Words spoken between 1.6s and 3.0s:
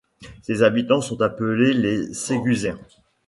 les Ségusiens.